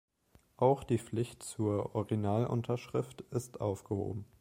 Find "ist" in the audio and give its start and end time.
3.29-3.61